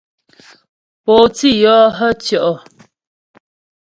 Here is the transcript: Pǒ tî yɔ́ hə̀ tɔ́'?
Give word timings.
Pǒ 1.03 1.15
tî 1.35 1.49
yɔ́ 1.61 1.79
hə̀ 1.97 2.13
tɔ́'? 2.23 2.57